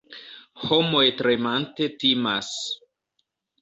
Homoj 0.61 1.03
tremante 1.21 1.93
timas. 2.01 2.53